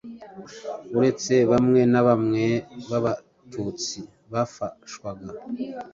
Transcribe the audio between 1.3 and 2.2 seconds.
bamwe na